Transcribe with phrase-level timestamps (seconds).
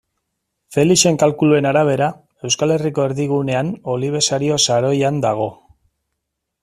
[0.75, 2.07] Felixen kalkuluen arabera,
[2.49, 5.51] Euskal Herriko erdigunean Olibesario saroian dago.